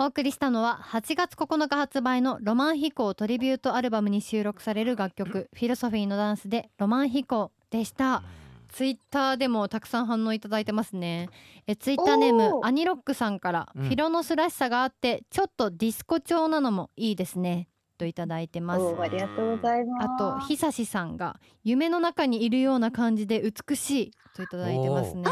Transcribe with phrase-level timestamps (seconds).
[0.00, 8.22] お送りしたのは8月9日発売のロマン飛行トリビュートアルバムに収録される楽曲フィロソフィーのダンスでロマン飛行でした。
[8.68, 11.30] ツイッターでもたくさん反応いただいてますね。
[11.66, 13.84] えツイッターネームアニロックさんから、うん。
[13.86, 17.66] フィロノスらしさがあってちょっとディスコ調なのもいいですね
[17.98, 20.06] といただいてますありがとうございます。
[20.14, 25.24] あとひさしさんが夢の中にいるような感じで美しいといただいてますね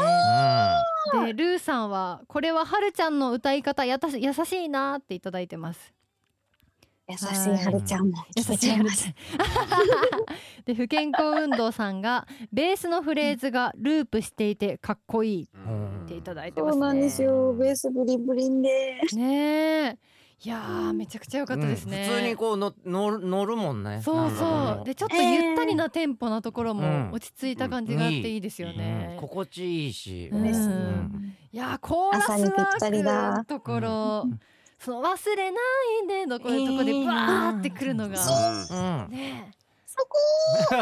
[1.25, 5.93] でルーさんはこれははるちゃんの歌い方やたし優しいなっていただいてます
[7.09, 7.25] 優しい
[7.65, 9.07] はるちゃんも聞けちゃいます。
[10.65, 17.53] で不健康運動さんがベースのフレーズがループしていてかっこいいうんっていただいてますねそうなんですよ。
[17.53, 18.99] ベースブリンブリンで。
[19.13, 19.97] ねえ
[20.45, 22.13] いやーめちゃくちゃ良かったですね、うん。
[22.13, 24.01] 普通にこうの乗る乗るもんね。
[24.03, 24.85] そうそう。
[24.85, 29.19] でちょっとゆったりなテンポなところうんも落ち着いた感じがあっていいですよね、うん。
[29.21, 30.43] 心地いいし、うん。
[30.43, 30.75] ですね
[31.51, 34.27] いやーコーラスワークところ、
[34.79, 35.57] その忘れな
[36.03, 39.51] いでのこれとこでバーってくるのが、うん、ね。
[39.97, 40.19] そこ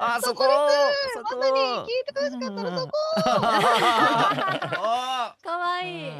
[0.00, 0.44] あそこ
[1.12, 2.92] そこまさに聞いてほしかったらそこ。
[4.80, 6.12] あかわいい、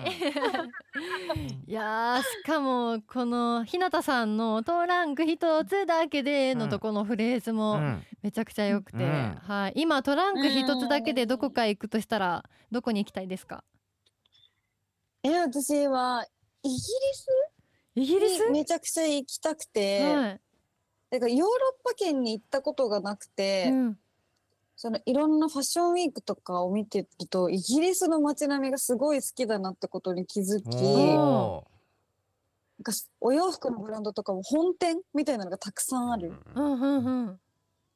[1.70, 8.02] いやーしかもこの日向さんの「トランク一つだけで」のとこのフレーズーもうん。
[8.22, 9.34] めちゃくちゃ良くて、うん。
[9.40, 13.62] はい、今トランク一つだけでどこか行くとしたらどこに行きたいですか？
[15.22, 16.26] え、私は
[16.64, 17.28] イギリス
[17.94, 18.46] イギリス？
[18.46, 20.40] にめちゃくちゃ行きたくて、はい。
[21.10, 23.98] だからヨーロッパ圏に行ったことがなくて、うん
[24.80, 31.66] そのいろんなファッションウィークとかを見てるとイギリスの街並みがすごい好きだなってことに気づきお
[32.78, 36.30] なんかお洋服のブランドとかも本店みたいなのがたくさんある。
[36.30, 37.40] んうんうんうん。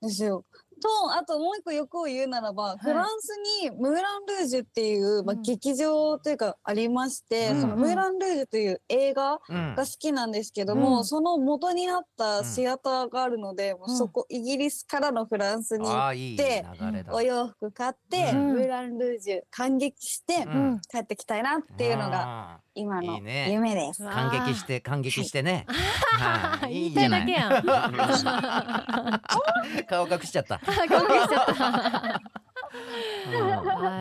[0.02, 0.44] ですよ。
[0.74, 2.78] とあともう一個欲を言うならば、い。
[2.78, 3.30] フランス
[3.62, 5.42] にムーラン・ルージュっていう、まあ、うん。
[5.42, 7.60] 劇場というかありまして、うん。
[7.60, 9.74] そのムーラン・ルージュという映画うん。
[9.74, 11.04] が好きなんですけども、うん。
[11.04, 17.14] その元になったシアターがあるので、もうそこイギリスからのフランスにあーいいで流れだ。
[17.14, 18.52] お洋服買って、うん。
[18.54, 20.80] ムーラン・ルージュ感激してうん。
[20.90, 23.52] 帰ってきたいなっていうのがが今のいいね。
[23.52, 24.02] 夢です。
[24.02, 26.72] わ感激して感激してね、はい。
[26.74, 27.62] 言いたいだけやん。
[29.86, 30.72] 顔隠しちゃった、合格
[31.20, 31.54] しちゃった。
[31.54, 32.20] は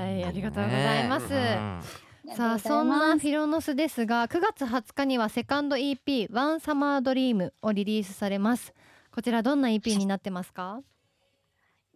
[0.10, 1.80] いありがとうございます、ね。
[2.36, 8.74] さあそんなフィロノスですが9月20日にはセカンド EP「ワンサマードリームをリリースされます。
[9.12, 10.82] こちらどんな EP になってますか？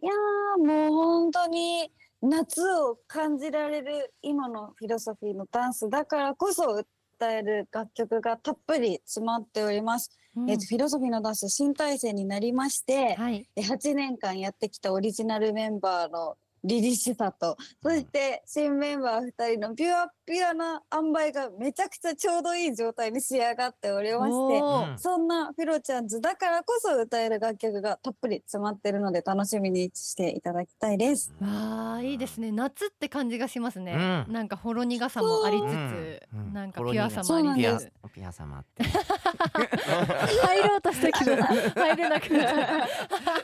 [0.03, 1.91] いやーもう本当に
[2.21, 6.73] 夏を感じられる今のフィロソフィーのダンスだからこそ
[7.17, 10.11] 歌える楽曲がたっぷり詰まっております。
[10.35, 16.35] うんえっとフィロソフィーのダンス新体制になりまして、はいで8年間やってきたオリジナルメンバーの
[16.67, 17.57] 凛々しさと。
[17.81, 31.33] そして新メンバー2人のピュアピュアな塩梅がめちゃくちゃちょうどいい状態に仕上がっておりましてそんなフィロちゃんズだからこそ歌える楽曲がたっぷり詰まってるので楽しみにしていただきたいです。
[31.39, 32.51] わあいいですね。
[32.51, 34.33] 夏って感じがしますね、うん。
[34.33, 36.53] なんかほろ苦さもありつつ、うん。
[36.53, 37.91] なんかピュアさもありつつ。
[38.13, 38.83] ピア様って
[40.43, 42.85] 入ろうとしたけど入れなくなっちゃ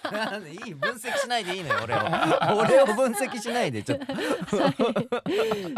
[0.09, 1.99] っなんでいい分析しないでいいのよ俺を。
[2.59, 4.05] 俺を分析しないでちょっと。
[4.05, 4.13] た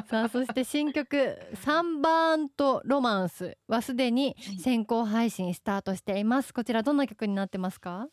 [0.08, 6.54] さあそして新曲「サンバーンとロマンス」はすでに先行配信スタートしています。
[6.54, 8.08] こちらどんな曲になってますか？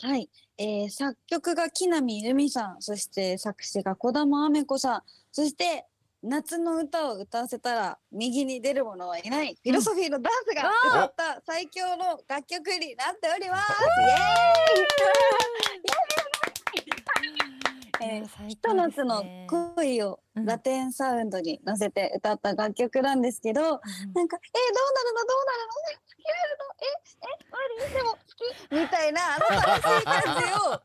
[0.00, 5.86] はい、えー作曲が木南由美さんそして作詞が児玉雨子さんそして
[6.24, 13.72] 夏の歌を歌わせたら右に出る者はいない、フィロソフィーのダンスが歌った最強の楽曲になっております。
[13.72, 13.74] イ
[14.04, 14.86] エーイ。
[18.04, 19.24] えーひと夏の
[19.76, 24.34] 恋をうんラテンサウンドに乗せて歌った楽曲なんですけど、なんか、えー、どうなる
[25.14, 25.20] の？
[25.26, 25.74] どうなるの？
[26.80, 26.90] ええ、
[27.22, 27.28] え、
[27.78, 28.42] 無理でも好き？
[28.70, 30.82] みたいな、あの楽しい感じを、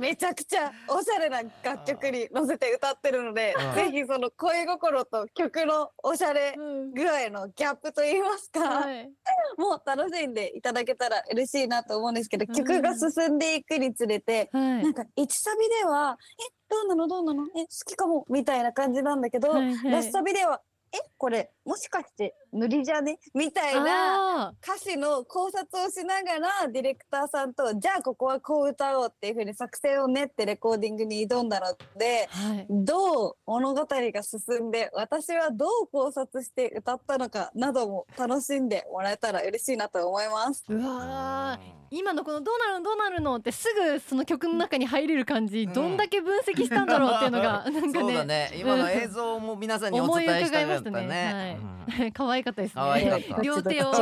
[0.00, 6.94] めちゃくちゃおしゃれな楽曲に乗せて歌ってるのでうん、ぜひその恋心と曲のおしゃれうん。
[6.94, 9.10] 具合のギャップといいますか、はい。
[9.58, 12.54] もう楽しんでいただけたら嬉しいなと思うんですけど、うん。
[12.54, 14.82] 曲が進んでいくにつれて、はい。
[14.82, 17.06] なんか1サビでは「えどうなの？
[17.06, 17.44] どうなの？
[17.56, 19.92] え好きかも」みたいな感じなんだけど、はいはい。
[19.92, 32.28] ラスサビでは「えこれもしかして塗りじゃね?」みたいなあ歌詞の考察をしながらディレクターさんと「じゃあここはこう歌おう」っていう風に作戦を練ってレコーディングに挑んだので。
[32.30, 40.64] ーはいどう物語が進んで私はどう考察して歌ったのかなども楽しんでもらえたら嬉しいなと思います。
[40.68, 51.58] うわー今のこの「どうなるのどうなるの?」ってすぐその曲の中に入れる感じ、んどんだけ分析したんだろうっていうのが なんかねそうだね今の映像も皆さんにお伝えしたかったねね。
[51.88, 52.82] はい、 可愛かったですね。
[52.82, 53.92] 可愛かった両手を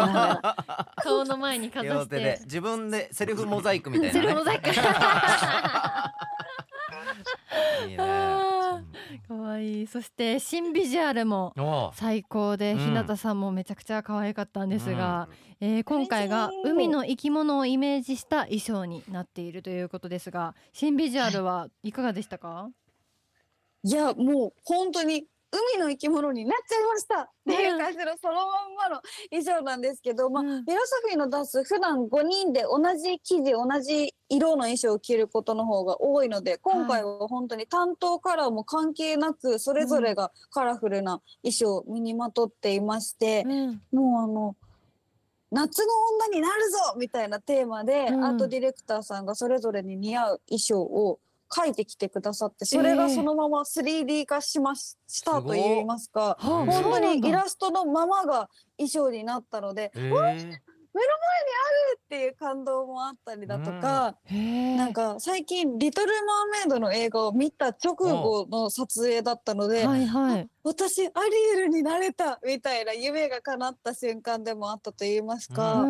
[1.02, 2.40] 顔の前にかざして。
[2.44, 4.20] 自分でセルフモザイクみたいなね。
[4.20, 4.70] セルフモザイク。
[7.88, 7.96] いい
[9.26, 9.86] 可愛い。
[9.86, 15.28] そして新ビジュアルも最高で、うん日向さんもめちゃくちゃ可愛かったんですが、
[15.60, 22.70] えー今回が海の生き物をイメージした衣装になっているということですが、新ビジュアルはいかがでしたか？
[23.84, 27.22] いやもう本当に海の生き物になっちゃいました。
[27.22, 30.64] っていう感じのそのまんまの衣装なんですけど、まあ、うん。
[30.64, 43.82] フィロソフィーのダンス普段5人で同じ生地同じ色の衣装を着ることの方が多いので今回は本当に担当カラーも関係なくそれぞれがカラフルな衣装を身にまとっていまして、うん。
[43.92, 44.56] もうあの
[45.50, 45.86] 夏の
[46.28, 48.24] 女になるぞみたいなテーマで、うん。
[48.24, 60.10] アートディレクターさんがそれぞれに似合う衣装を描いてきてくださってそれがそのまま 3D 化しまししたといいますか、はあ本当にイラストのままが衣装になったのでえ
[61.96, 64.76] っていう感動もあったりだとか、へえ。
[64.76, 70.48] なんか最近「リトル・マーメイド」の映画を見た直後の撮影だったので、はいはい。
[70.64, 71.12] 私アリ
[71.54, 75.84] エルになれたみたいな夢が叶った瞬間でもあったと言いますか。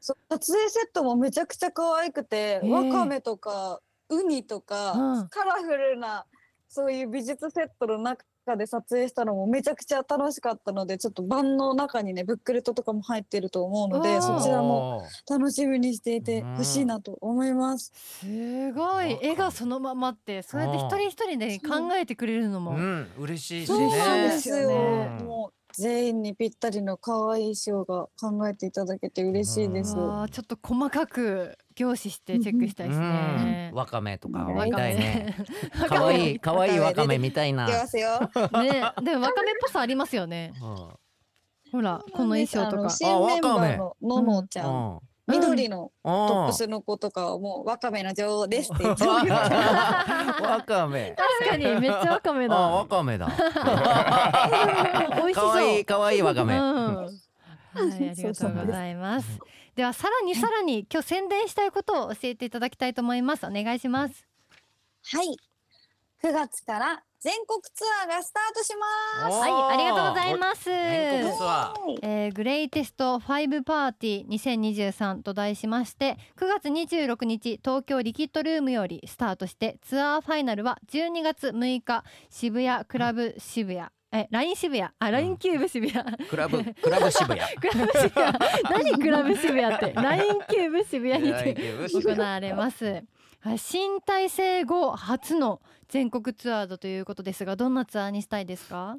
[0.00, 3.80] 撮影セットもめちゃくちゃ可愛くて、ええワカメとか
[4.16, 5.28] ウニとか、うん。
[5.28, 6.24] カラフルな
[6.68, 8.24] そういう美術セットの中
[8.56, 16.56] で撮影したのもめちゃくちゃ楽しかったのでちょっと盤の中にねブックレットとかも入ってると思うのでそちらもお楽しみにしていてうん。
[16.56, 17.92] ほしいなと思います。
[17.94, 19.18] すごい。
[19.22, 23.08] 絵がそのままってそうやって一人一人で考えてくれるのも、ーうん。
[23.18, 23.96] 嬉しいしそうね。
[23.96, 25.22] なんですよ、ね。
[25.22, 29.96] もう全員にぴったりの可愛い衣装が考えていただけて嬉しいです。
[29.96, 33.72] うわーちょっと細かく凝視してチェックしたいですね。
[33.74, 35.34] わかめとかわ見たいね。
[35.80, 37.64] わ可愛い可愛いわかめみたいな。
[37.64, 38.20] いきますよ。
[38.20, 38.28] ね、
[39.02, 40.52] でもわかめっぽさありますよね。
[40.62, 40.88] うん
[41.72, 42.88] ほらこの衣装とか。
[42.90, 49.34] 新メンバーのののちゃん、うん緑のトッうんプスの子とかはもうわかめの女王ですって言ってました。
[50.42, 51.14] わかめ。
[51.16, 52.56] 確かにめっちゃわかめだ。
[52.56, 53.26] あわかめだ。
[55.16, 55.50] 美味しそう。
[55.50, 56.56] 可愛い可愛いわかめ。
[56.56, 59.40] うんはい、ありがとうございます。
[59.74, 63.46] ではさらにさらに今日宣伝したいことを教えていただきたいと思います。
[63.46, 64.26] お願いします。
[65.06, 65.36] はい。
[66.24, 69.36] 9月から全国ツアーがスタートします。
[69.36, 70.64] はい、ありがとうございます。
[70.64, 71.98] 全国ツアはい。
[72.02, 83.86] えー Greatest 5パーティー2023と題しまして9月26日東京 LIQUIDROOM よりスタートしてツアーファイナルは12月6日渋谷クラブ渋谷。
[84.12, 84.88] えライン渋谷？
[84.98, 87.40] あ LINE CUBE 渋谷、クラブクラブ渋谷。
[87.60, 88.38] クラブ渋谷。
[88.70, 89.92] 何クラブ渋谷って？
[90.00, 93.02] LINE CUBE 渋谷に行われます。
[93.58, 98.96] 新体制後初の全国ツアーだということですがどんなツアーにしたいですか？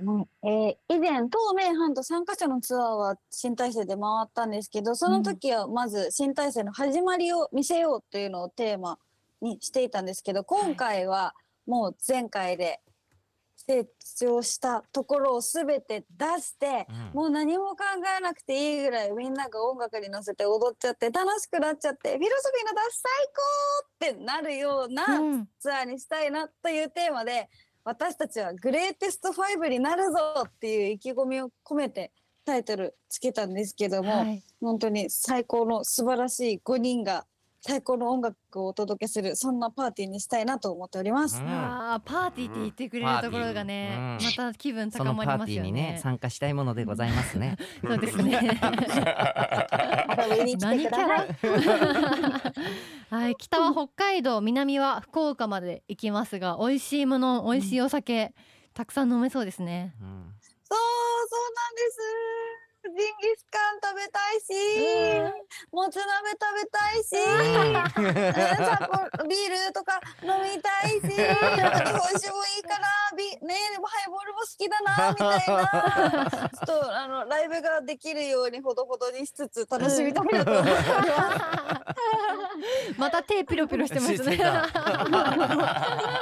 [0.00, 8.98] うんえー以前東名阪と3カ所のツアーは新体制で回ったんですけどその時はまず新体制の始まりを見せようというのをテーマ
[9.42, 11.34] にしていたんですけど今回は
[11.66, 12.80] もう前回で
[13.66, 13.86] 成
[14.18, 17.20] 長したところを全て出してうん。
[17.20, 17.76] もう何も考
[18.18, 25.48] えなくていいぐらいみんなが音楽に乗せて踊っちゃって楽しくなっちゃってフィロソフィーのダンス最高ってなるようなうん。
[25.58, 27.48] ツアーにしたいなというテーマで
[27.84, 32.12] 私たちはグレイテスト5になるぞっていう意気込みを込めて
[32.44, 34.42] タイトルつけたんですけども、はい。
[34.60, 37.24] 本当に最高の素晴らしい5人が
[37.62, 41.40] 最高の音楽をお届けするそんなパーティーにしたいなと思っております。
[41.40, 46.00] うんあーパーティーって言ってくれるところがね、うんまた気分そ高まのパーティりますよねーにね。
[46.02, 47.58] 参加したいものでございますね。
[47.84, 48.40] そうですね。
[53.10, 58.32] はい、北は北海道、南は福岡まで行きますが、美味しいもの、美味しいお酒、
[58.72, 59.94] たくさん飲めそうですね。
[60.00, 60.78] うんそう
[61.28, 61.98] そうなんです。
[62.90, 64.52] ジンギスカン食べたいし、
[65.72, 67.14] もつ鍋食べたいし、
[69.28, 71.38] ビールとか飲みたいし、日本
[72.18, 81.40] 酒もいいかな、ビねでもハイボールも好きだなみたいな、 ちょっとあのライブができるようにほどほどにしつつ楽しみたいなと思っております。
[82.98, 84.38] また手ピロピロしてますね。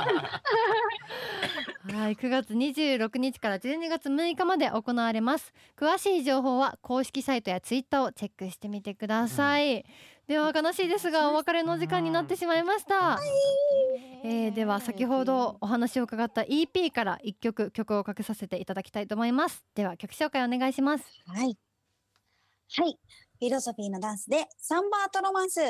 [2.08, 5.52] はい、9月26日から12月6日まで行われます。
[5.76, 9.84] 詳しい情報は公式サイトやツイッターをチェックしてみてください。
[10.26, 13.18] では悲しいですがお別れの時間になってしまいました。
[14.24, 19.62] えーでは先ほどお話を伺った EP から一曲曲をかけさせていただきたいと思います。
[19.74, 21.04] では曲紹介お願いします。
[21.26, 21.58] はい。
[22.74, 22.98] はい。
[23.38, 25.61] フィロソフィーのダンスでサンバートロマンス。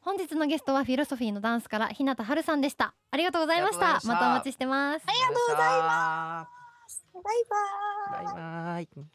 [0.00, 2.94] 本日のゲストはフィロソフィーのダンスから日向春さんでした。
[3.12, 3.94] ありがとうございました。
[3.94, 5.04] ましたまたお待ちしてます。
[5.06, 6.48] ありがとうございま
[6.88, 7.04] す。
[7.14, 9.06] バイバーイバイバイ